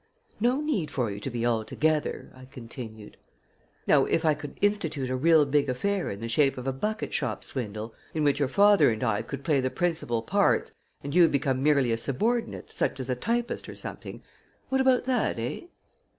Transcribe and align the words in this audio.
"No 0.39 0.61
need 0.61 0.89
for 0.89 1.11
you 1.11 1.19
to 1.19 1.29
be, 1.29 1.45
altogether!" 1.45 2.31
I 2.35 2.45
continued. 2.45 3.17
"Now 3.85 4.05
if 4.05 4.25
I 4.25 4.33
could 4.33 4.57
institute 4.59 5.11
a 5.11 5.15
real 5.15 5.45
big 5.45 5.69
affair 5.69 6.09
in 6.09 6.21
the 6.21 6.27
shape 6.27 6.57
of 6.57 6.65
a 6.65 6.73
bucketshop 6.73 7.43
swindle, 7.43 7.93
in 8.15 8.23
which 8.23 8.39
your 8.39 8.47
father 8.47 8.89
and 8.89 9.03
I 9.03 9.21
could 9.21 9.43
play 9.43 9.59
the 9.61 9.69
principal 9.69 10.23
parts 10.23 10.71
and 11.03 11.13
you 11.13 11.29
become 11.29 11.61
merely 11.61 11.91
a 11.91 11.99
subordinate, 11.99 12.71
such 12.73 12.99
as 12.99 13.11
a 13.11 13.15
typist 13.15 13.69
or 13.69 13.75
something 13.75 14.23
what 14.69 14.81
about 14.81 15.03
that, 15.03 15.37
eh?" 15.37 15.67